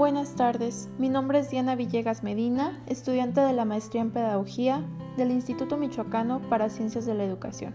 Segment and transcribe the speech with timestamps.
[0.00, 4.82] Buenas tardes, mi nombre es Diana Villegas Medina, estudiante de la maestría en Pedagogía
[5.18, 7.74] del Instituto Michoacano para Ciencias de la Educación.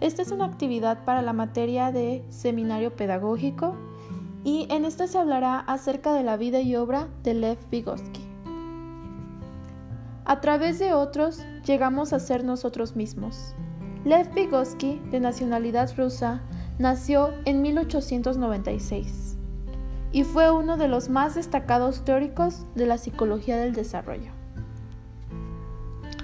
[0.00, 3.76] Esta es una actividad para la materia de Seminario Pedagógico
[4.42, 8.22] y en esta se hablará acerca de la vida y obra de Lev Vygotsky.
[10.24, 13.54] A través de otros llegamos a ser nosotros mismos.
[14.06, 16.40] Lev Vygotsky, de nacionalidad rusa,
[16.78, 19.37] nació en 1896
[20.12, 24.30] y fue uno de los más destacados teóricos de la psicología del desarrollo.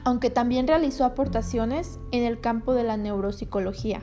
[0.04, 4.02] Aunque también realizó aportaciones en el campo de la neuropsicología.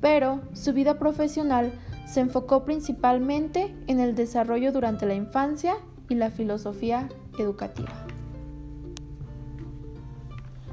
[0.00, 1.72] Pero su vida profesional
[2.06, 5.76] se enfocó principalmente en el desarrollo durante la infancia
[6.08, 7.92] y la filosofía educativa.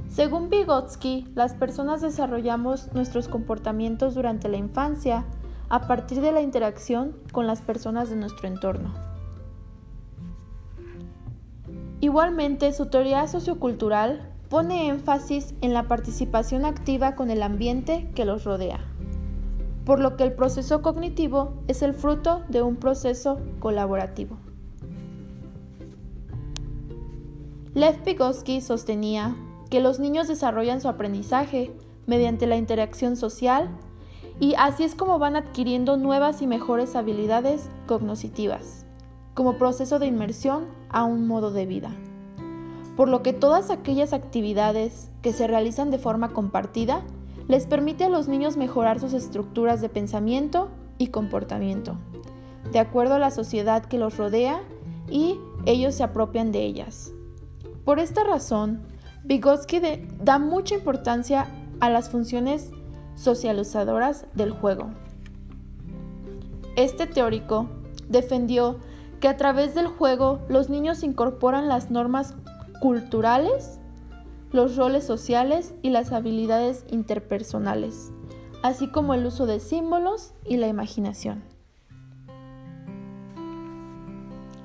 [0.10, 5.24] Según Vygotsky, las personas desarrollamos nuestros comportamientos durante la infancia
[5.72, 8.94] a partir de la interacción con las personas de nuestro entorno.
[12.02, 18.44] Igualmente, su teoría sociocultural pone énfasis en la participación activa con el ambiente que los
[18.44, 18.82] rodea,
[19.86, 24.36] por lo que el proceso cognitivo es el fruto de un proceso colaborativo.
[27.74, 29.38] Lev Vygotsky sostenía
[29.70, 31.72] que los niños desarrollan su aprendizaje
[32.08, 33.70] mediante la interacción social
[34.42, 38.88] y así es como van adquiriendo nuevas y mejores habilidades cognitivas,
[39.36, 41.92] como proceso de inmersión a un modo de vida.
[42.98, 47.04] Por lo que todas aquellas actividades que se realizan de forma compartida
[47.48, 51.98] les permite a los niños mejorar sus estructuras de pensamiento y comportamiento,
[52.72, 54.60] de acuerdo a la sociedad que los rodea
[55.08, 57.14] y ellos se apropian de ellas.
[57.86, 58.88] Por esta razón,
[59.24, 59.82] Vygotsky
[60.20, 61.46] da mucha importancia
[61.80, 62.72] a las funciones
[63.22, 64.90] socializadoras del juego.
[66.76, 67.70] Este teórico
[68.10, 68.78] defendió
[69.20, 72.34] que a través del juego los niños incorporan las normas
[72.82, 73.80] culturales,
[74.52, 78.12] los roles sociales y las habilidades interpersonales,
[78.64, 81.44] así como el uso de símbolos y la imaginación.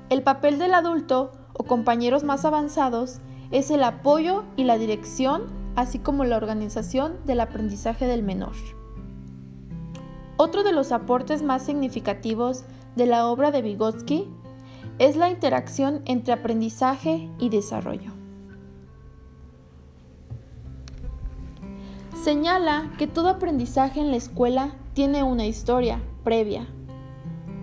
[0.08, 5.98] El papel del adulto o compañeros más avanzados es el apoyo y la dirección así
[5.98, 8.54] como la organización del aprendizaje del menor.
[10.38, 12.64] Otro de los aportes más significativos
[12.96, 14.28] de la obra de Vygotsky
[14.98, 18.12] es la interacción entre aprendizaje y desarrollo.
[22.22, 26.66] Señala que todo aprendizaje en la escuela tiene una historia previa.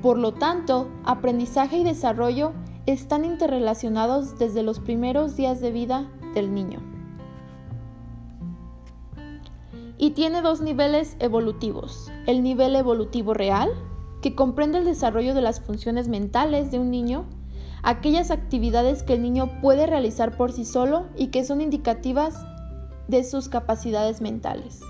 [0.02, 2.54] Por lo tanto, aprendizaje y desarrollo
[2.86, 6.93] están interrelacionados desde los primeros días de vida del niño.
[10.04, 12.12] Y tiene dos niveles evolutivos.
[12.28, 13.70] El nivel evolutivo real,
[14.22, 17.24] que comprende el desarrollo de las funciones mentales de un niño,
[17.84, 22.46] aquellas actividades que el niño puede realizar por sí solo y que son indicativas
[23.08, 24.82] de sus capacidades mentales.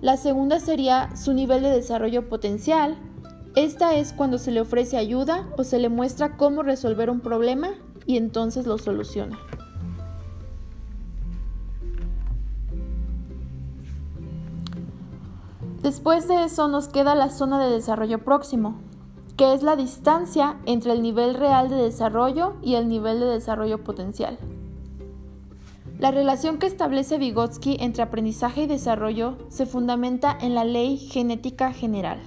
[0.00, 2.96] La segunda sería su nivel de desarrollo potencial.
[3.56, 7.70] Esta es cuando se le ofrece ayuda o se le muestra cómo resolver un problema
[8.06, 9.40] y entonces lo soluciona.
[15.86, 18.74] Después de eso nos queda la zona de desarrollo próximo,
[19.36, 23.84] que es la distancia entre el nivel real de desarrollo y el nivel de desarrollo
[23.84, 24.36] potencial.
[26.00, 31.72] La relación que establece Vygotsky entre aprendizaje y desarrollo se fundamenta en la ley genética
[31.72, 32.18] general.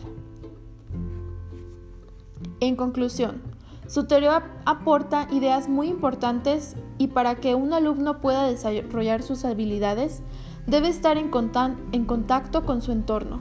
[2.62, 3.42] En conclusión,
[3.88, 10.22] su teoría aporta ideas muy importantes y para que un alumno pueda desarrollar sus habilidades
[10.70, 13.40] debe estar en, contacto con su entorno.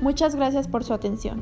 [0.00, 1.40] Muchas gracias por su atención.